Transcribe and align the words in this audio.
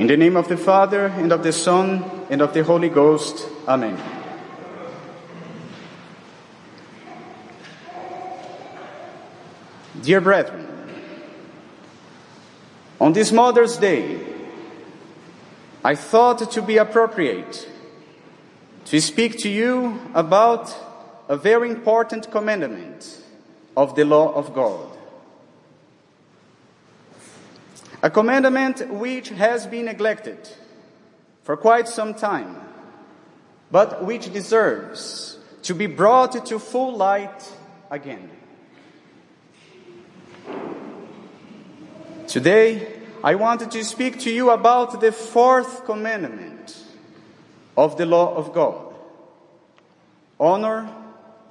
In 0.00 0.06
the 0.06 0.16
name 0.16 0.34
of 0.34 0.48
the 0.48 0.56
Father, 0.56 1.08
and 1.08 1.30
of 1.30 1.42
the 1.42 1.52
Son, 1.52 2.02
and 2.30 2.40
of 2.40 2.54
the 2.54 2.64
Holy 2.64 2.88
Ghost. 2.88 3.46
Amen. 3.68 4.00
Dear 10.00 10.22
brethren, 10.22 10.66
on 12.98 13.12
this 13.12 13.30
Mother's 13.30 13.76
Day, 13.76 14.24
I 15.84 15.94
thought 15.96 16.40
it 16.40 16.50
to 16.52 16.62
be 16.62 16.78
appropriate 16.78 17.68
to 18.86 19.02
speak 19.02 19.36
to 19.40 19.50
you 19.50 20.00
about 20.14 20.74
a 21.28 21.36
very 21.36 21.68
important 21.68 22.30
commandment 22.30 23.22
of 23.76 23.94
the 23.96 24.06
law 24.06 24.32
of 24.32 24.54
God. 24.54 24.89
A 28.02 28.08
commandment 28.08 28.88
which 28.90 29.28
has 29.28 29.66
been 29.66 29.84
neglected 29.84 30.48
for 31.42 31.56
quite 31.56 31.86
some 31.86 32.14
time, 32.14 32.56
but 33.70 34.04
which 34.04 34.32
deserves 34.32 35.38
to 35.62 35.74
be 35.74 35.86
brought 35.86 36.46
to 36.46 36.58
full 36.58 36.96
light 36.96 37.52
again. 37.90 38.30
Today, 42.26 42.86
I 43.22 43.34
wanted 43.34 43.70
to 43.72 43.84
speak 43.84 44.20
to 44.20 44.30
you 44.30 44.50
about 44.50 45.00
the 45.00 45.12
fourth 45.12 45.84
commandment 45.84 46.74
of 47.76 47.98
the 47.98 48.06
law 48.06 48.34
of 48.34 48.54
God. 48.54 48.94
Honor 50.38 50.88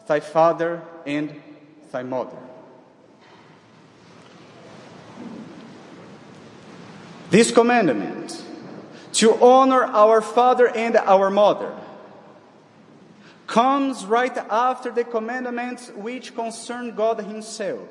thy 0.07 0.19
father 0.19 0.81
and 1.05 1.39
thy 1.91 2.01
mother. 2.01 2.48
This 7.29 7.51
commandment 7.51 8.43
to 9.13 9.35
honor 9.35 9.83
our 9.83 10.21
father 10.21 10.67
and 10.67 10.95
our 10.95 11.29
mother 11.29 11.75
comes 13.45 14.05
right 14.05 14.35
after 14.37 14.91
the 14.91 15.03
commandments 15.03 15.91
which 15.95 16.35
concern 16.35 16.95
God 16.95 17.19
Himself, 17.19 17.87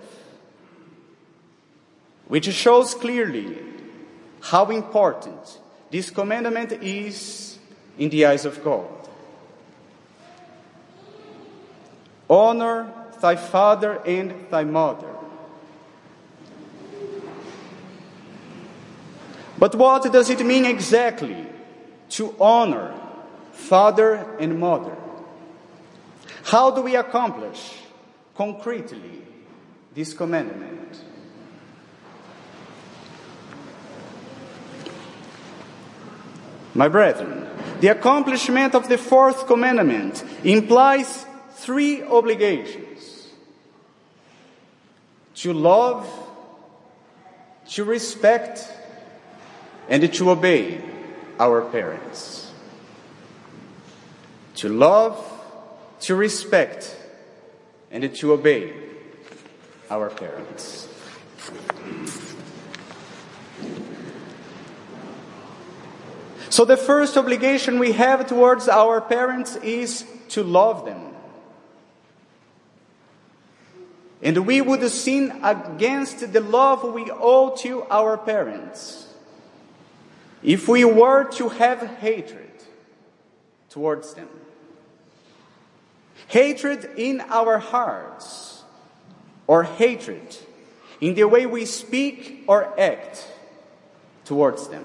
which 2.27 2.53
shows 2.53 2.94
clearly 2.94 3.59
how 4.41 4.70
important 4.70 5.61
this 5.91 6.11
commandment 6.11 6.72
is 6.72 7.59
in 7.97 8.11
the 8.11 8.27
eyes 8.27 8.44
of 8.44 8.62
God. 8.62 8.86
Honor 12.28 12.92
thy 13.20 13.36
father 13.36 14.00
and 14.05 14.47
thy 14.50 14.64
mother. 14.64 15.17
But 19.59 19.75
what 19.75 20.12
does 20.12 20.31
it 20.31 20.45
mean 20.45 20.64
exactly 20.64 21.47
to 22.11 22.34
honor 22.41 22.95
father 23.53 24.27
and 24.39 24.59
mother? 24.59 24.97
How 26.45 26.70
do 26.70 26.83
we 26.83 26.97
accomplish 26.97 27.75
concretely 28.37 29.23
this 29.95 30.15
commandment? 30.15 31.03
My 36.75 36.87
brethren, 36.87 37.47
the 37.81 37.89
accomplishment 37.89 38.77
of 38.77 38.89
the 38.89 38.97
fourth 38.97 39.47
commandment 39.48 40.22
implies 40.45 41.27
three 41.50 42.05
obligations 42.05 43.28
to 45.34 45.53
love, 45.53 46.09
to 47.70 47.84
respect, 47.84 48.78
and 49.89 50.12
to 50.12 50.31
obey 50.31 50.81
our 51.41 51.62
parents. 51.62 52.53
To 54.56 54.69
love, 54.69 55.17
to 56.00 56.14
respect, 56.14 56.97
and 57.91 58.14
to 58.16 58.33
obey 58.33 58.75
our 59.91 60.10
parents. 60.10 60.84
So, 66.50 66.65
the 66.65 66.76
first 66.76 67.16
obligation 67.16 67.78
we 67.78 67.93
have 67.93 68.26
towards 68.26 68.69
our 68.69 69.00
parents 69.00 69.56
is 69.56 70.05
to 70.31 70.43
love 70.43 70.84
them. 70.84 71.15
And 74.20 74.44
we 74.47 74.60
would 74.60 74.82
sin 74.91 75.41
against 75.44 76.32
the 76.32 76.41
love 76.41 76.82
we 76.82 77.09
owe 77.10 77.55
to 77.59 77.84
our 77.84 78.19
parents 78.19 79.07
if 80.43 80.69
we 80.69 80.84
were 80.84 81.25
to 81.32 81.49
have 81.49 81.81
hatred 81.99 82.50
towards 83.71 84.15
them. 84.15 84.28
Hatred 86.28 86.91
in 86.97 87.21
our 87.22 87.59
hearts, 87.59 88.62
or 89.47 89.62
hatred 89.65 90.37
in 91.00 91.15
the 91.15 91.25
way 91.25 91.47
we 91.47 91.65
speak 91.65 92.44
or 92.47 92.78
act 92.78 93.26
towards 94.25 94.69
them. 94.69 94.84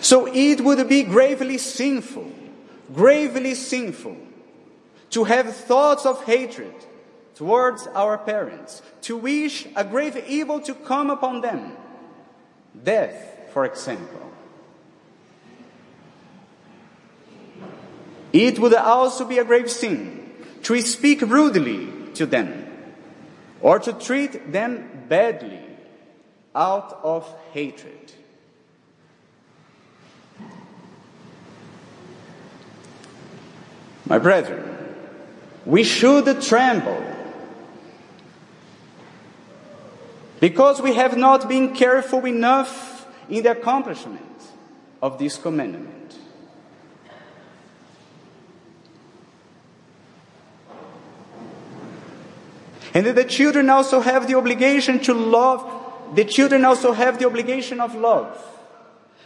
So 0.00 0.26
it 0.26 0.60
would 0.62 0.88
be 0.88 1.02
gravely 1.02 1.58
sinful, 1.58 2.32
gravely 2.94 3.54
sinful 3.54 4.16
to 5.10 5.24
have 5.24 5.54
thoughts 5.54 6.06
of 6.06 6.24
hatred 6.24 6.74
towards 7.42 7.88
our 7.88 8.18
parents, 8.18 8.82
to 9.00 9.16
wish 9.16 9.66
a 9.74 9.82
grave 9.82 10.16
evil 10.28 10.60
to 10.60 10.72
come 10.74 11.10
upon 11.10 11.40
them. 11.40 11.72
Death, 12.84 13.50
for 13.52 13.64
example. 13.64 14.30
It 18.32 18.60
would 18.60 18.74
also 18.74 19.24
be 19.24 19.38
a 19.38 19.44
grave 19.44 19.68
sin 19.68 20.30
to 20.62 20.80
speak 20.82 21.20
rudely 21.22 21.90
to 22.14 22.26
them 22.26 22.70
or 23.60 23.80
to 23.80 23.92
treat 23.92 24.52
them 24.52 25.06
badly 25.08 25.66
out 26.54 27.00
of 27.02 27.26
hatred. 27.52 28.12
My 34.06 34.18
brethren, 34.18 34.62
we 35.66 35.82
should 35.82 36.40
tremble 36.40 37.02
because 40.42 40.82
we 40.82 40.92
have 40.94 41.16
not 41.16 41.48
been 41.48 41.72
careful 41.72 42.26
enough 42.26 43.06
in 43.28 43.44
the 43.44 43.52
accomplishment 43.52 44.42
of 45.00 45.16
this 45.16 45.38
commandment. 45.38 46.16
And 52.92 53.06
the 53.06 53.22
children 53.22 53.70
also 53.70 54.00
have 54.00 54.26
the 54.26 54.34
obligation 54.34 54.98
to 55.04 55.14
love, 55.14 56.16
the 56.16 56.24
children 56.24 56.64
also 56.64 56.90
have 56.90 57.20
the 57.20 57.26
obligation 57.26 57.80
of 57.80 57.94
love, 57.94 58.36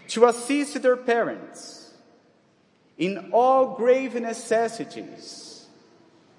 to 0.09 0.27
assist 0.27 0.83
their 0.83 0.99
parents 0.99 1.95
in 2.99 3.31
all 3.33 3.75
grave 3.75 4.15
necessities, 4.17 5.65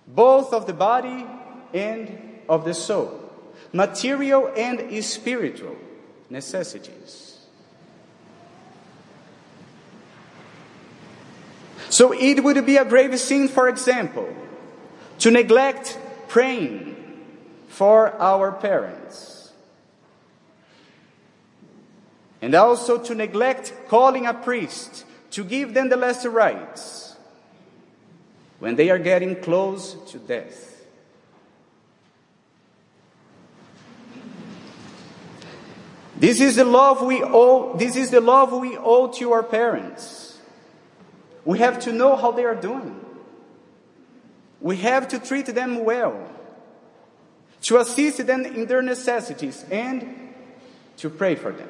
both 0.05 0.53
of 0.53 0.67
the 0.67 0.73
body 0.73 1.25
and 1.73 2.37
of 2.47 2.63
the 2.63 2.75
soul, 2.75 3.26
material 3.73 4.51
and 4.55 5.03
spiritual 5.03 5.75
necessities. 6.29 7.37
So 11.89 12.13
it 12.13 12.43
would 12.43 12.65
be 12.65 12.77
a 12.77 12.85
grave 12.85 13.17
sin, 13.19 13.47
for 13.47 13.69
example, 13.69 14.27
to 15.19 15.31
neglect 15.31 15.97
praying 16.27 16.95
for 17.69 18.13
our 18.21 18.51
parents. 18.51 19.51
And 22.41 22.53
also 22.53 22.97
to 22.99 23.15
neglect 23.15 23.73
calling 23.87 24.25
a 24.25 24.33
priest 24.33 25.05
to 25.31 25.43
give 25.43 25.73
them 25.73 25.89
the 25.89 25.97
last 25.97 26.25
rites 26.25 27.15
when 28.59 28.75
they 28.75 28.89
are 28.89 28.99
getting 28.99 29.35
close 29.35 29.95
to 30.11 30.19
death. 30.19 30.76
This 36.17 36.41
is 36.41 36.55
the 36.55 36.65
love 36.65 37.03
we 37.03 37.21
owe, 37.23 37.77
this 37.77 37.95
is 37.95 38.09
the 38.09 38.21
love 38.21 38.51
we 38.51 38.75
owe 38.75 39.07
to 39.13 39.31
our 39.33 39.43
parents. 39.43 40.39
We 41.45 41.59
have 41.59 41.79
to 41.81 41.93
know 41.93 42.15
how 42.15 42.31
they 42.31 42.43
are 42.43 42.55
doing. 42.55 42.99
We 44.59 44.77
have 44.77 45.07
to 45.09 45.19
treat 45.19 45.45
them 45.45 45.85
well, 45.85 46.27
to 47.61 47.77
assist 47.77 48.25
them 48.25 48.45
in 48.45 48.65
their 48.65 48.81
necessities, 48.81 49.63
and 49.71 50.33
to 50.97 51.09
pray 51.09 51.35
for 51.35 51.51
them. 51.51 51.69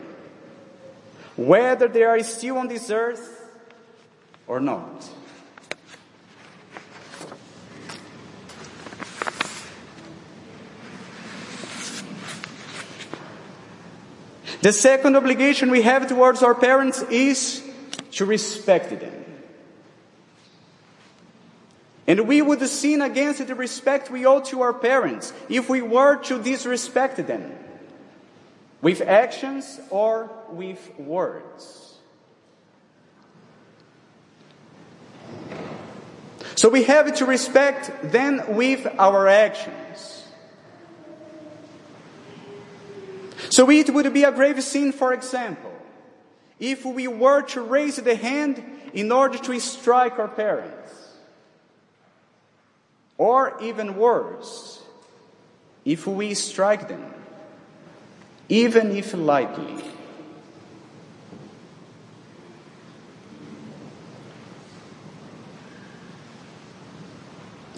Whether 1.36 1.90
they 1.90 2.04
are 2.04 2.24
still 2.24 2.58
on 2.58 2.70
this 2.70 2.90
earth 2.90 3.52
or 4.48 4.62
not. 4.62 5.10
The 14.62 14.74
second 14.74 15.16
obligation 15.16 15.70
we 15.70 15.84
have 15.84 16.08
towards 16.08 16.42
our 16.42 16.56
parents 16.56 17.02
is 17.04 17.64
to 18.14 18.26
respect 18.26 18.90
them. 18.90 19.26
And 22.08 22.28
we 22.28 22.42
would 22.42 22.66
sin 22.68 23.02
against 23.02 23.46
the 23.46 23.54
respect 23.54 24.10
we 24.10 24.26
owe 24.26 24.40
to 24.42 24.62
our 24.62 24.74
parents 24.74 25.34
if 25.50 25.70
we 25.70 25.82
were 25.82 26.16
to 26.24 26.42
disrespect 26.42 27.18
them 27.28 27.54
with 28.82 29.02
actions 29.02 29.80
or 29.90 30.32
with 30.50 30.98
words. 30.98 31.96
So 36.56 36.70
we 36.70 36.84
have 36.84 37.14
to 37.18 37.26
respect 37.26 38.12
them 38.12 38.56
with 38.56 38.88
our 38.98 39.28
actions. 39.28 39.87
So 43.58 43.72
it 43.72 43.90
would 43.92 44.14
be 44.14 44.24
a 44.24 44.32
grave 44.32 44.64
sin, 44.64 44.92
for 44.92 45.16
example, 45.16 45.74
if 46.60 46.86
we 46.86 47.08
were 47.08 47.42
to 47.42 47.62
raise 47.62 47.96
the 47.96 48.14
hand 48.14 48.64
in 48.94 49.12
order 49.12 49.40
to 49.40 49.60
strike 49.60 50.20
our 50.20 50.28
parents. 50.28 50.94
Or 53.18 53.58
even 53.60 53.96
worse, 53.96 54.84
if 55.86 56.06
we 56.06 56.36
strike 56.36 56.88
them, 56.88 57.12
even 58.48 58.96
if 58.96 59.16
lightly. 59.16 59.84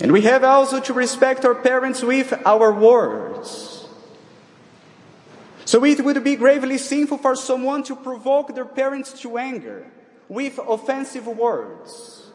And 0.02 0.12
we 0.12 0.24
have 0.24 0.44
also 0.44 0.82
to 0.82 0.92
respect 0.92 1.46
our 1.46 1.56
parents 1.56 2.04
with 2.04 2.34
our 2.46 2.74
words. 2.74 3.79
So 5.70 5.86
it 5.86 6.04
would 6.04 6.24
be 6.24 6.36
gravely 6.36 6.80
sinful 6.80 7.20
for 7.20 7.36
someone 7.36 7.84
to 7.84 7.96
provoke 7.96 8.56
their 8.56 8.66
parents 8.66 9.14
to 9.22 9.38
anger 9.38 9.86
with 10.28 10.58
offensive 10.58 11.28
words 11.28 12.32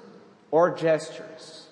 or 0.53 0.71
gestures. 0.71 1.67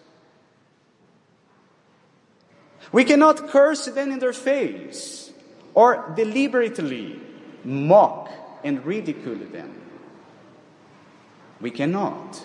We 2.91 3.05
cannot 3.05 3.47
curse 3.47 3.85
them 3.85 4.11
in 4.11 4.19
their 4.19 4.33
face 4.33 5.31
or 5.73 6.13
deliberately 6.17 7.21
mock 7.63 8.33
and 8.65 8.85
ridicule 8.85 9.47
them. 9.53 9.73
We 11.61 11.71
cannot. 11.71 12.45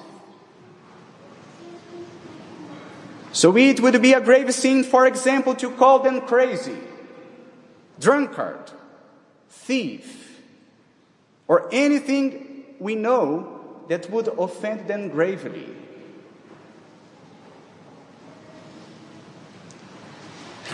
So 3.32 3.58
it 3.58 3.80
would 3.80 4.00
be 4.00 4.14
a 4.14 4.22
grave 4.22 4.54
sin, 4.54 4.84
for 4.84 5.08
example, 5.08 5.56
to 5.56 5.72
call 5.72 5.98
them 6.04 6.22
crazy, 6.22 6.78
drunkard, 8.00 8.74
thief, 9.66 10.42
or 11.48 11.70
anything 11.72 12.64
we 12.80 12.96
know 12.96 13.84
that 13.90 14.10
would 14.10 14.28
offend 14.28 14.88
them 14.88 15.10
gravely. 15.10 15.68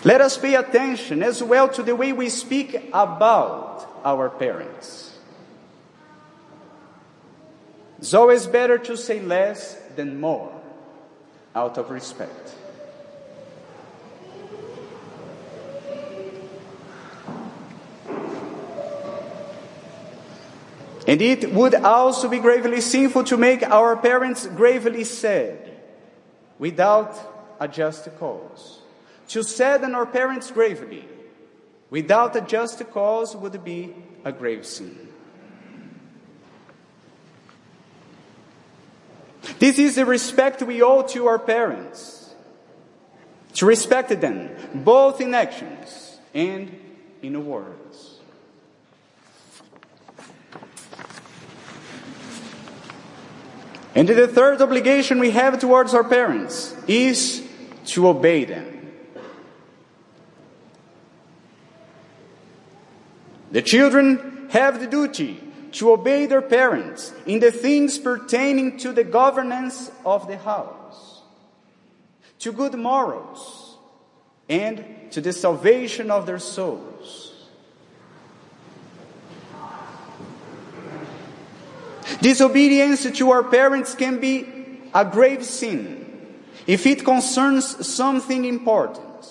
Let 0.04 0.20
us 0.20 0.38
pay 0.38 0.56
attention 0.56 1.24
as 1.24 1.42
well 1.42 1.70
to 1.70 1.84
the 1.84 1.96
way 1.96 2.12
we 2.12 2.30
speak 2.30 2.90
about 2.92 3.88
our 4.04 4.30
parents. 4.30 5.18
It's 8.00 8.14
always 8.14 8.46
better 8.48 8.78
to 8.80 8.98
say 8.98 9.22
less 9.22 9.76
than 9.96 10.20
more 10.20 10.52
out 11.56 11.78
of 11.78 11.90
respect. 11.90 12.54
And 21.08 21.22
it 21.22 21.52
would 21.52 21.76
also 21.76 22.30
be 22.30 22.40
gravely 22.40 22.80
sinful 22.80 23.26
to 23.26 23.38
make 23.38 23.64
our 23.64 23.98
parents 23.98 24.48
gravely 24.48 25.04
sad 25.04 25.72
without 26.58 27.56
a 27.60 27.68
just 27.68 28.08
cause. 28.18 28.80
To 29.30 29.44
sadden 29.44 29.96
our 29.96 30.06
parents 30.06 30.52
gravely 30.52 31.06
without 31.90 32.36
a 32.36 32.42
just 32.42 32.80
cause 32.92 33.36
would 33.36 33.64
be 33.64 33.94
a 34.24 34.32
grave 34.32 34.66
sin. 34.66 35.10
This 39.60 39.78
is 39.78 39.96
the 39.96 40.06
respect 40.06 40.62
we 40.62 40.82
owe 40.82 41.02
to 41.04 41.28
our 41.28 41.40
parents. 41.40 42.34
To 43.56 43.66
respect 43.66 44.10
them, 44.22 44.50
both 44.74 45.22
in 45.22 45.34
actions 45.36 46.20
and 46.34 46.80
in 47.22 47.46
words. 47.46 48.13
And 53.96 54.08
the 54.08 54.28
third 54.28 54.62
obligation 54.62 55.20
we 55.20 55.32
have 55.32 55.60
towards 55.60 55.94
our 55.94 56.04
parents 56.04 56.76
is 56.88 57.48
to 57.86 58.08
obey 58.08 58.46
them. 58.46 58.92
The 63.52 63.62
children 63.62 64.48
have 64.50 64.80
the 64.80 64.88
duty 64.88 65.40
to 65.74 65.92
obey 65.92 66.26
their 66.26 66.42
parents 66.42 67.14
in 67.28 67.40
the 67.40 67.52
things 67.52 68.00
pertaining 68.00 68.78
to 68.80 68.94
the 68.94 69.04
governance 69.04 69.92
of 70.06 70.28
the 70.28 70.38
house, 70.38 71.22
to 72.40 72.52
good 72.52 72.74
morals, 72.74 73.78
and 74.50 75.12
to 75.12 75.22
the 75.22 75.34
salvation 75.34 76.10
of 76.10 76.26
their 76.26 76.40
souls. 76.40 76.93
Disobedience 82.24 83.04
to 83.18 83.32
our 83.32 83.44
parents 83.44 83.96
can 83.96 84.18
be 84.22 84.48
a 84.94 85.04
grave 85.04 85.44
sin 85.44 86.34
if 86.66 86.86
it 86.88 87.04
concerns 87.04 87.86
something 87.86 88.46
important. 88.46 89.28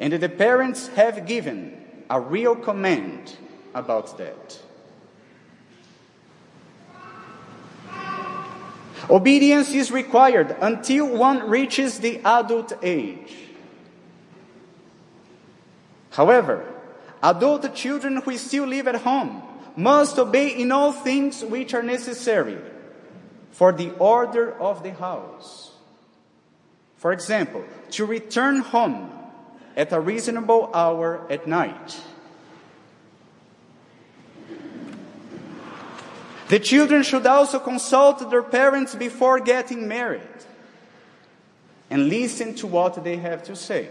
And 0.00 0.12
the 0.14 0.28
parents 0.28 0.88
have 0.88 1.28
given 1.28 1.80
a 2.10 2.20
real 2.20 2.56
command 2.56 3.36
about 3.72 4.18
that. 4.18 4.58
Obedience 9.08 9.72
is 9.72 9.92
required 9.92 10.56
until 10.60 11.16
one 11.16 11.48
reaches 11.48 12.00
the 12.00 12.18
adult 12.24 12.72
age. 12.82 13.36
However, 16.10 16.66
adult 17.22 17.72
children 17.76 18.16
who 18.16 18.36
still 18.36 18.66
live 18.66 18.88
at 18.88 18.96
home 18.96 19.44
must 19.76 20.18
obey 20.18 20.48
in 20.48 20.72
all 20.72 20.92
things 20.92 21.44
which 21.44 21.74
are 21.74 21.82
necessary 21.82 22.58
for 23.52 23.72
the 23.72 23.90
order 23.98 24.58
of 24.60 24.82
the 24.82 24.92
house. 24.92 25.72
For 26.96 27.12
example, 27.12 27.64
to 27.92 28.04
return 28.04 28.60
home 28.60 29.10
at 29.76 29.92
a 29.92 30.00
reasonable 30.00 30.70
hour 30.74 31.26
at 31.30 31.46
night. 31.46 32.00
The 36.48 36.58
children 36.58 37.04
should 37.04 37.26
also 37.26 37.60
consult 37.60 38.28
their 38.28 38.42
parents 38.42 38.94
before 38.94 39.38
getting 39.40 39.86
married 39.86 40.20
and 41.88 42.08
listen 42.08 42.54
to 42.56 42.66
what 42.66 43.02
they 43.04 43.16
have 43.16 43.44
to 43.44 43.54
say. 43.54 43.88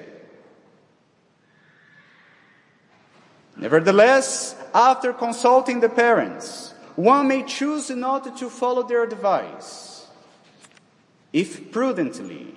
Nevertheless, 3.59 4.55
after 4.73 5.11
consulting 5.11 5.81
the 5.81 5.89
parents, 5.89 6.73
one 6.95 7.27
may 7.27 7.43
choose 7.43 7.89
not 7.89 8.37
to 8.37 8.49
follow 8.49 8.83
their 8.83 9.03
advice. 9.03 10.07
If 11.33 11.71
prudently, 11.71 12.55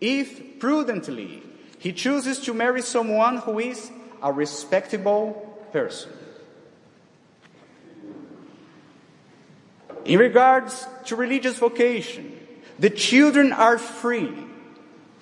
if 0.00 0.58
prudently 0.58 1.42
he 1.78 1.92
chooses 1.92 2.40
to 2.40 2.54
marry 2.54 2.82
someone 2.82 3.38
who 3.38 3.58
is 3.60 3.90
a 4.22 4.32
respectable 4.32 5.32
person. 5.72 6.12
In 10.04 10.18
regards 10.18 10.86
to 11.06 11.16
religious 11.16 11.58
vocation, 11.58 12.38
the 12.78 12.90
children 12.90 13.52
are 13.52 13.78
free 13.78 14.36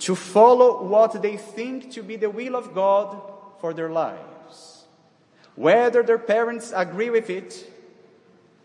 to 0.01 0.15
follow 0.15 0.83
what 0.83 1.21
they 1.21 1.37
think 1.37 1.93
to 1.93 2.03
be 2.03 2.17
the 2.17 2.31
will 2.31 2.57
of 2.57 2.75
God 2.75 3.21
for 3.61 3.75
their 3.75 3.91
lives, 3.91 4.30
whether 5.61 6.03
their 6.03 6.17
parents 6.17 6.73
agree 6.75 7.11
with 7.11 7.29
it 7.29 7.71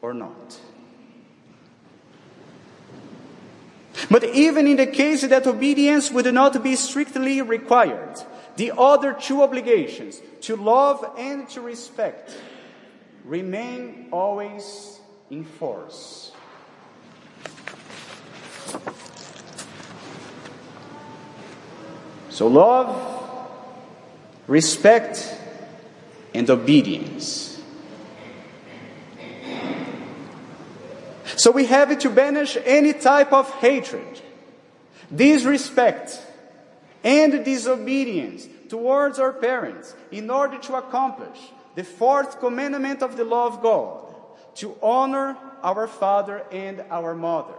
or 0.01 0.13
not. 0.13 0.57
But 4.09 4.23
even 4.23 4.65
in 4.65 4.77
the 4.77 4.87
case 4.87 5.27
that 5.27 5.45
obedience 5.45 6.09
would 6.09 6.33
not 6.33 6.63
be 6.63 6.77
strictly 6.77 7.41
required, 7.41 8.15
the 8.55 8.71
other 8.77 9.11
two 9.11 9.41
obligations, 9.41 10.21
to 10.41 10.55
love 10.55 11.05
and 11.17 11.49
to 11.49 11.59
respect, 11.59 12.37
remain 13.25 14.07
always 14.11 15.01
in 15.29 15.43
force. 15.43 16.31
So, 22.29 22.47
love, 22.47 22.95
respect, 24.47 25.41
and 26.35 26.49
obedience. 26.49 27.61
So 31.37 31.51
we 31.51 31.65
have 31.65 31.97
to 31.99 32.09
banish 32.09 32.57
any 32.63 32.93
type 32.93 33.33
of 33.33 33.49
hatred, 33.55 34.21
disrespect, 35.13 36.21
and 37.03 37.43
disobedience 37.45 38.47
towards 38.69 39.19
our 39.19 39.33
parents 39.33 39.95
in 40.11 40.29
order 40.29 40.57
to 40.57 40.75
accomplish 40.75 41.39
the 41.75 41.83
fourth 41.83 42.39
commandment 42.39 43.01
of 43.01 43.15
the 43.15 43.23
law 43.23 43.47
of 43.47 43.61
God 43.61 44.05
to 44.55 44.75
honor 44.81 45.37
our 45.63 45.87
father 45.87 46.43
and 46.51 46.83
our 46.89 47.13
mother. 47.13 47.53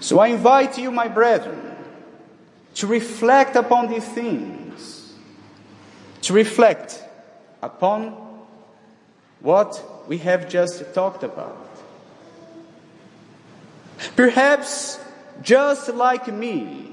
So 0.00 0.18
I 0.18 0.28
invite 0.28 0.78
you, 0.78 0.90
my 0.90 1.08
brethren, 1.08 1.65
to 2.76 2.86
reflect 2.86 3.56
upon 3.56 3.88
these 3.88 4.04
things, 4.04 5.14
to 6.20 6.32
reflect 6.32 7.02
upon 7.62 8.14
what 9.40 9.82
we 10.06 10.18
have 10.18 10.48
just 10.48 10.94
talked 10.94 11.22
about. 11.22 11.56
Perhaps 14.14 15.00
just 15.42 15.88
like 15.94 16.28
me, 16.28 16.92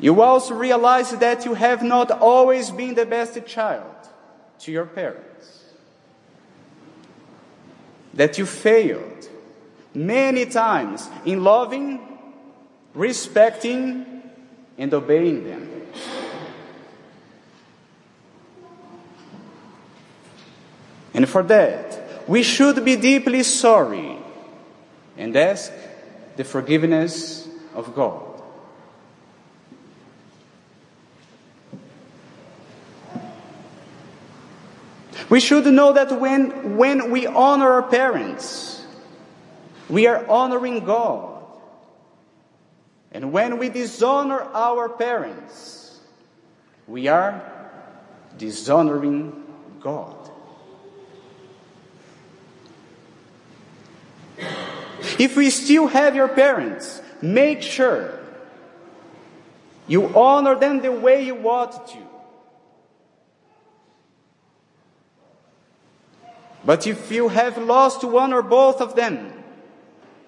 you 0.00 0.20
also 0.20 0.54
realize 0.54 1.12
that 1.12 1.44
you 1.44 1.54
have 1.54 1.84
not 1.84 2.10
always 2.10 2.70
been 2.70 2.94
the 2.94 3.06
best 3.06 3.46
child 3.46 3.94
to 4.58 4.72
your 4.72 4.86
parents, 4.86 5.64
that 8.12 8.38
you 8.38 8.44
failed 8.44 9.28
many 9.94 10.46
times 10.46 11.08
in 11.24 11.44
loving, 11.44 12.15
respecting, 12.96 14.22
and 14.78 14.92
obeying 14.92 15.44
them. 15.44 15.70
And 21.14 21.28
for 21.28 21.42
that, 21.44 22.28
we 22.28 22.42
should 22.42 22.84
be 22.84 22.96
deeply 22.96 23.42
sorry 23.42 24.18
and 25.16 25.36
ask 25.36 25.72
the 26.36 26.44
forgiveness 26.44 27.48
of 27.74 27.94
God. 27.94 28.22
We 35.28 35.40
should 35.40 35.66
know 35.66 35.92
that 35.92 36.20
when, 36.20 36.76
when 36.76 37.10
we 37.10 37.26
honor 37.26 37.70
our 37.72 37.82
parents, 37.82 38.84
we 39.88 40.06
are 40.06 40.24
honoring 40.26 40.84
God. 40.84 41.35
And 43.16 43.32
when 43.32 43.56
we 43.56 43.70
dishonor 43.70 44.42
our 44.52 44.90
parents, 44.90 45.98
we 46.86 47.08
are 47.08 47.40
dishonoring 48.36 49.42
God. 49.80 50.30
If 55.18 55.34
we 55.34 55.48
still 55.48 55.86
have 55.86 56.14
your 56.14 56.28
parents, 56.28 57.00
make 57.22 57.62
sure 57.62 58.20
you 59.86 60.14
honor 60.14 60.54
them 60.54 60.82
the 60.82 60.92
way 60.92 61.24
you 61.24 61.38
ought 61.48 61.88
to. 61.88 61.98
But 66.66 66.86
if 66.86 67.10
you 67.10 67.28
have 67.28 67.56
lost 67.56 68.04
one 68.04 68.34
or 68.34 68.42
both 68.42 68.82
of 68.82 68.94
them, 68.94 69.32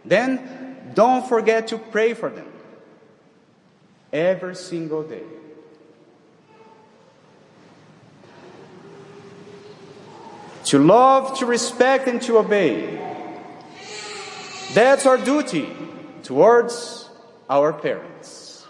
then 0.07 0.92
don't 0.95 1.28
forget 1.28 1.68
to 1.68 1.76
pray 1.76 2.14
for 2.14 2.30
them 2.30 2.48
every 4.12 4.55
single 4.55 5.03
day. 5.03 5.23
To 10.67 10.79
love, 10.79 11.38
to 11.38 11.47
respect, 11.47 12.09
and 12.09 12.21
to 12.23 12.38
obey 12.38 13.09
that's 14.75 15.07
our 15.07 15.17
duty 15.17 15.67
towards 16.23 17.09
our 17.49 17.73
parents. 17.73 18.67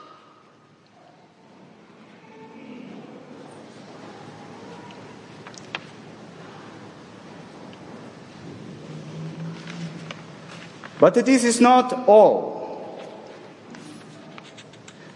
But 11.00 11.14
this 11.14 11.44
is 11.44 11.60
not 11.60 12.08
all. 12.08 12.57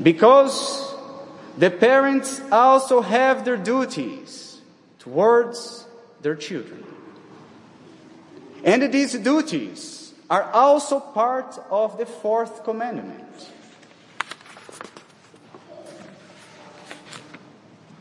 Because 0.02 0.94
the 1.58 1.70
parents 1.70 2.40
also 2.50 3.00
have 3.00 3.44
their 3.44 3.56
duties 3.56 4.60
towards 4.98 5.86
their 6.22 6.34
children. 6.34 6.84
And 8.64 8.92
these 8.92 9.14
duties 9.14 10.14
are 10.30 10.50
also 10.52 10.98
part 10.98 11.58
of 11.70 11.98
the 11.98 12.06
fourth 12.06 12.64
commandment. 12.64 13.50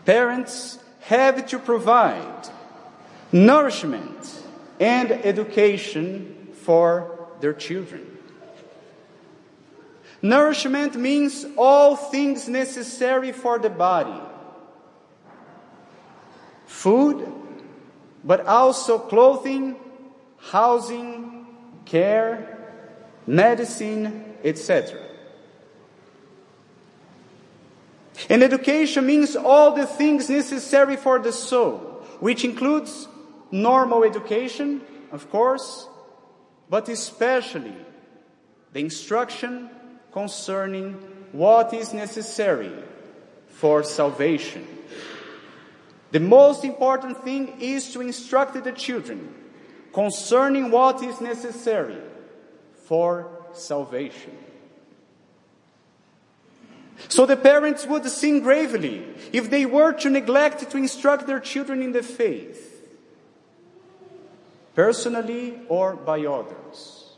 Parents 0.05 0.79
have 1.01 1.45
to 1.47 1.59
provide 1.59 2.49
nourishment 3.31 4.43
and 4.79 5.11
education 5.11 6.49
for 6.53 7.27
their 7.39 7.53
children. 7.53 8.17
Nourishment 10.21 10.95
means 10.95 11.45
all 11.57 11.95
things 11.95 12.47
necessary 12.47 13.31
for 13.31 13.57
the 13.57 13.69
body 13.69 14.21
food, 16.65 17.27
but 18.23 18.45
also 18.45 18.97
clothing, 18.97 19.75
housing, 20.37 21.45
care, 21.85 22.57
medicine, 23.27 24.35
etc. 24.43 24.99
And 28.29 28.41
education 28.41 29.05
means 29.05 29.35
all 29.35 29.73
the 29.73 29.85
things 29.85 30.29
necessary 30.29 30.95
for 30.95 31.19
the 31.19 31.31
soul, 31.31 31.77
which 32.19 32.45
includes 32.45 33.07
normal 33.51 34.03
education, 34.03 34.81
of 35.11 35.29
course, 35.29 35.87
but 36.69 36.87
especially 36.89 37.75
the 38.71 38.79
instruction 38.79 39.69
concerning 40.11 40.93
what 41.31 41.73
is 41.73 41.93
necessary 41.93 42.71
for 43.47 43.83
salvation. 43.83 44.67
The 46.11 46.19
most 46.19 46.65
important 46.65 47.23
thing 47.23 47.59
is 47.61 47.93
to 47.93 48.01
instruct 48.01 48.61
the 48.63 48.71
children 48.71 49.33
concerning 49.93 50.71
what 50.71 51.01
is 51.03 51.21
necessary 51.21 52.01
for 52.85 53.29
salvation. 53.53 54.37
So 57.07 57.25
the 57.25 57.37
parents 57.37 57.85
would 57.87 58.05
sin 58.05 58.41
gravely 58.41 59.05
if 59.31 59.49
they 59.49 59.65
were 59.65 59.93
to 59.93 60.09
neglect 60.09 60.69
to 60.69 60.77
instruct 60.77 61.27
their 61.27 61.39
children 61.39 61.81
in 61.81 61.93
the 61.93 62.03
faith, 62.03 62.89
personally 64.75 65.59
or 65.67 65.95
by 65.95 66.25
others. 66.25 67.10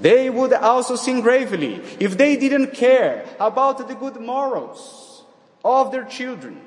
They 0.00 0.30
would 0.30 0.52
also 0.52 0.96
sin 0.96 1.20
gravely 1.20 1.82
if 1.98 2.16
they 2.16 2.36
didn't 2.36 2.74
care 2.74 3.24
about 3.40 3.86
the 3.88 3.94
good 3.94 4.16
morals 4.20 5.24
of 5.64 5.90
their 5.90 6.04
children 6.04 6.60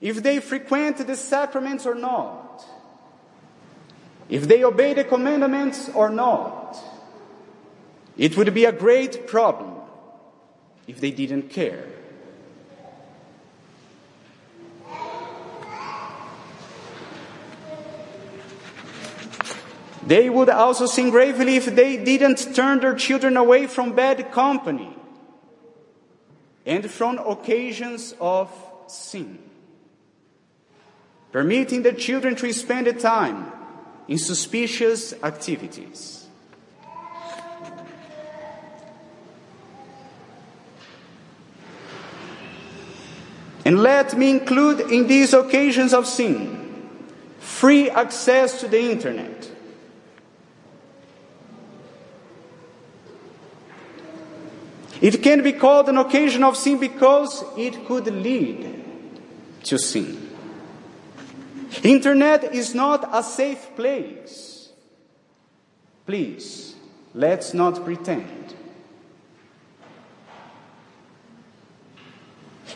if 0.00 0.22
they 0.22 0.40
frequent 0.40 0.96
the 1.06 1.16
sacraments 1.16 1.84
or 1.86 1.94
not, 1.94 2.64
if 4.28 4.48
they 4.48 4.64
obey 4.64 4.94
the 4.94 5.04
commandments 5.04 5.90
or 5.94 6.08
not. 6.08 6.78
It 8.16 8.36
would 8.36 8.52
be 8.54 8.64
a 8.64 8.72
great 8.72 9.26
problem 9.26 9.74
if 10.86 11.00
they 11.00 11.10
didn't 11.10 11.50
care. 11.50 11.84
They 20.10 20.28
would 20.28 20.48
also 20.48 20.86
sin 20.86 21.10
gravely 21.10 21.54
if 21.54 21.66
they 21.66 21.96
didn't 21.96 22.52
turn 22.52 22.80
their 22.80 22.96
children 22.96 23.36
away 23.36 23.68
from 23.68 23.92
bad 23.92 24.32
company 24.32 24.92
and 26.66 26.90
from 26.90 27.18
occasions 27.18 28.12
of 28.20 28.50
sin 28.88 29.38
permitting 31.30 31.84
the 31.84 31.92
children 31.92 32.34
to 32.34 32.52
spend 32.52 32.88
the 32.88 32.92
time 32.92 33.52
in 34.08 34.18
suspicious 34.18 35.14
activities. 35.22 36.26
And 43.64 43.78
let 43.78 44.18
me 44.18 44.30
include 44.30 44.90
in 44.90 45.06
these 45.06 45.32
occasions 45.34 45.94
of 45.94 46.04
sin 46.04 46.88
free 47.38 47.88
access 47.88 48.58
to 48.58 48.66
the 48.66 48.90
internet. 48.90 49.49
It 55.00 55.22
can 55.22 55.42
be 55.42 55.52
called 55.52 55.88
an 55.88 55.96
occasion 55.96 56.44
of 56.44 56.56
sin 56.56 56.78
because 56.78 57.42
it 57.56 57.86
could 57.86 58.06
lead 58.06 58.82
to 59.64 59.78
sin. 59.78 60.28
Internet 61.82 62.54
is 62.54 62.74
not 62.74 63.08
a 63.12 63.22
safe 63.22 63.74
place. 63.76 64.70
Please, 66.04 66.74
let's 67.14 67.54
not 67.54 67.84
pretend. 67.84 68.54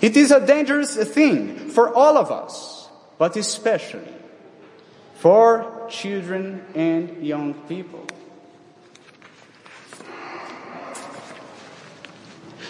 It 0.01 0.17
is 0.17 0.31
a 0.31 0.45
dangerous 0.45 0.97
thing 0.97 1.71
for 1.71 1.95
all 1.95 2.17
of 2.17 2.31
us, 2.31 2.89
but 3.19 3.37
especially 3.37 4.13
for 5.15 5.87
children 5.89 6.65
and 6.75 7.25
young 7.25 7.55
people. 7.67 8.07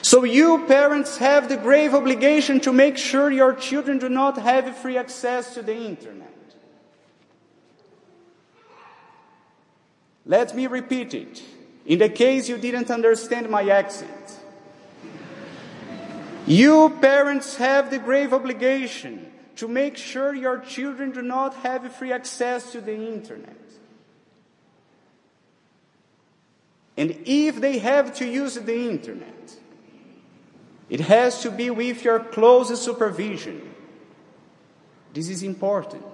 So 0.04 0.24
you 0.24 0.66
parents 0.66 1.16
have 1.16 1.48
the 1.48 1.56
grave 1.56 1.94
obligation 1.94 2.60
to 2.60 2.74
make 2.74 2.98
sure 2.98 3.30
your 3.30 3.54
children 3.54 3.98
do 3.98 4.10
not 4.10 4.36
have 4.36 4.76
free 4.76 4.98
access 4.98 5.54
to 5.54 5.62
the 5.62 5.74
internet. 5.74 6.28
Let 10.26 10.54
me 10.54 10.66
repeat 10.66 11.14
it. 11.14 11.42
In 11.86 12.00
the 12.00 12.10
case 12.10 12.50
you 12.50 12.58
didn't 12.58 12.90
understand 12.90 13.48
my 13.48 13.66
accent. 13.70 14.40
You 16.46 16.90
parents 17.00 17.56
have 17.56 17.88
the 17.88 17.98
grave 17.98 18.34
obligation 18.34 19.32
to 19.56 19.66
make 19.66 19.96
sure 19.96 20.34
your 20.34 20.58
children 20.58 21.12
do 21.12 21.22
not 21.22 21.54
have 21.64 21.90
free 21.96 22.12
access 22.12 22.72
to 22.72 22.82
the 22.82 22.94
internet. 22.94 23.56
And 26.98 27.16
if 27.24 27.58
they 27.58 27.78
have 27.78 28.14
to 28.16 28.26
use 28.26 28.56
the 28.56 28.90
internet, 28.90 29.63
it 30.94 31.00
has 31.00 31.42
to 31.42 31.50
be 31.50 31.70
with 31.70 32.04
your 32.04 32.20
close 32.20 32.80
supervision. 32.80 33.60
This 35.12 35.28
is 35.28 35.42
important. 35.42 36.04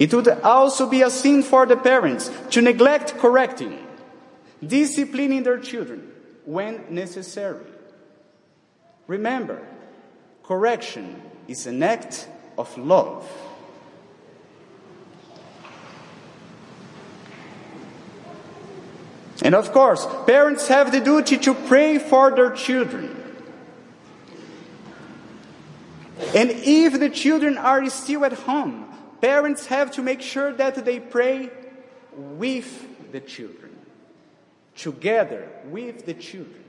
It 0.00 0.12
would 0.12 0.26
also 0.42 0.90
be 0.90 1.02
a 1.02 1.10
sin 1.10 1.44
for 1.44 1.64
the 1.64 1.76
parents 1.76 2.28
to 2.50 2.60
neglect 2.60 3.18
correcting, 3.18 3.86
disciplining 4.60 5.44
their 5.44 5.60
children 5.60 6.10
when 6.44 6.84
necessary. 6.92 7.66
Remember, 9.06 9.64
correction 10.42 11.22
is 11.46 11.68
an 11.68 11.84
act 11.84 12.26
of 12.58 12.76
love. 12.76 13.30
And 19.44 19.54
of 19.54 19.72
course, 19.72 20.06
parents 20.26 20.68
have 20.68 20.90
the 20.90 21.00
duty 21.00 21.36
to 21.36 21.52
pray 21.52 21.98
for 21.98 22.30
their 22.30 22.50
children. 22.50 23.14
And 26.34 26.50
if 26.50 26.98
the 26.98 27.10
children 27.10 27.58
are 27.58 27.88
still 27.90 28.24
at 28.24 28.32
home, 28.32 28.86
parents 29.20 29.66
have 29.66 29.90
to 29.92 30.02
make 30.02 30.22
sure 30.22 30.52
that 30.54 30.84
they 30.86 30.98
pray 30.98 31.50
with 32.16 33.12
the 33.12 33.20
children, 33.20 33.76
together 34.76 35.50
with 35.66 36.06
the 36.06 36.14
children. 36.14 36.64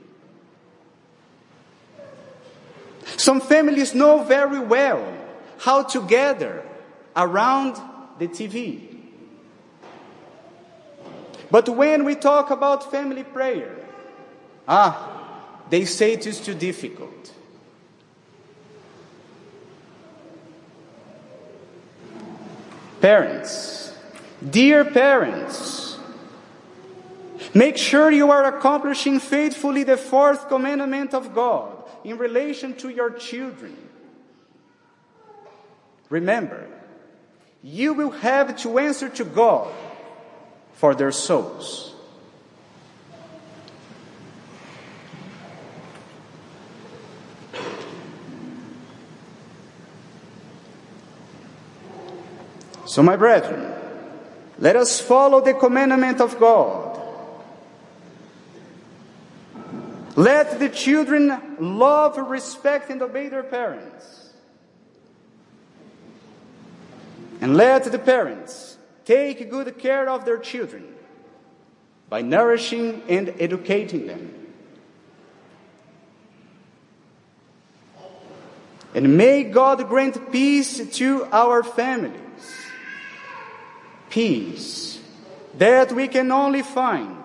Some 3.16 3.40
families 3.40 3.94
know 3.94 4.22
very 4.22 4.60
well 4.60 5.16
how 5.58 5.84
to 5.84 6.02
gather 6.02 6.62
around 7.16 7.76
the 8.18 8.28
TV. 8.28 8.95
But 11.50 11.68
when 11.68 12.04
we 12.04 12.14
talk 12.14 12.50
about 12.50 12.90
family 12.90 13.24
prayer, 13.24 13.76
ah, 14.66 15.42
they 15.70 15.84
say 15.84 16.12
it 16.12 16.26
is 16.26 16.40
too 16.40 16.54
difficult. 16.54 17.32
Parents, 23.00 23.94
dear 24.50 24.84
parents, 24.84 25.98
make 27.54 27.76
sure 27.76 28.10
you 28.10 28.30
are 28.30 28.56
accomplishing 28.56 29.20
faithfully 29.20 29.84
the 29.84 29.96
fourth 29.96 30.48
commandment 30.48 31.14
of 31.14 31.34
God 31.34 31.84
in 32.02 32.18
relation 32.18 32.74
to 32.76 32.88
your 32.88 33.10
children. 33.10 33.76
Remember, 36.08 36.66
you 37.62 37.92
will 37.92 38.10
have 38.10 38.56
to 38.58 38.78
answer 38.78 39.08
to 39.08 39.24
God 39.24 39.72
for 40.76 40.94
their 40.94 41.10
souls. 41.10 41.94
So, 52.84 53.02
my 53.02 53.16
brethren, 53.16 53.74
let 54.58 54.76
us 54.76 55.00
follow 55.00 55.40
the 55.40 55.52
commandment 55.52 56.20
of 56.20 56.38
God. 56.38 56.98
Let 60.14 60.58
the 60.58 60.70
children 60.70 61.56
love, 61.58 62.16
respect, 62.16 62.88
and 62.88 63.02
obey 63.02 63.28
their 63.28 63.42
parents. 63.42 64.32
And 67.42 67.54
let 67.54 67.84
the 67.84 67.98
parents 67.98 68.75
take 69.06 69.48
good 69.48 69.78
care 69.78 70.10
of 70.10 70.26
their 70.26 70.36
children 70.36 70.84
by 72.10 72.20
nourishing 72.20 73.02
and 73.08 73.32
educating 73.38 74.06
them. 74.06 74.32
And 78.94 79.16
may 79.16 79.44
God 79.44 79.88
grant 79.88 80.32
peace 80.32 80.96
to 80.96 81.24
our 81.32 81.62
families. 81.62 82.20
Peace 84.10 85.00
that 85.58 85.92
we 85.92 86.08
can 86.08 86.30
only 86.32 86.62
find 86.62 87.16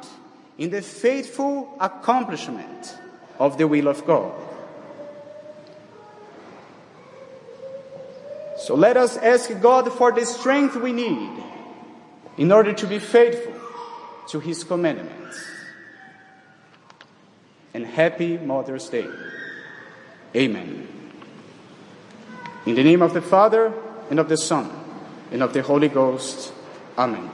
in 0.57 0.69
the 0.69 0.81
faithful 0.81 1.75
accomplishment 1.79 2.95
of 3.39 3.57
the 3.57 3.67
will 3.67 3.87
of 3.87 4.05
God. 4.05 4.33
So 8.57 8.75
let 8.75 8.95
us 8.95 9.17
ask 9.17 9.49
God 9.59 9.91
for 9.91 10.11
the 10.11 10.25
strength 10.25 10.75
we 10.75 10.91
need 10.91 11.31
in 12.41 12.51
order 12.51 12.73
to 12.73 12.87
be 12.87 12.97
faithful 12.97 13.53
to 14.27 14.39
his 14.39 14.63
commandments. 14.63 15.45
And 17.71 17.85
happy 17.85 18.39
Mother's 18.39 18.89
Day. 18.89 19.07
Amen. 20.35 20.87
In 22.65 22.73
the 22.73 22.83
name 22.83 23.03
of 23.03 23.13
the 23.13 23.21
Father, 23.21 23.71
and 24.09 24.19
of 24.19 24.27
the 24.27 24.37
Son, 24.37 24.71
and 25.31 25.43
of 25.43 25.53
the 25.53 25.61
Holy 25.61 25.87
Ghost. 25.87 26.51
Amen. 26.97 27.29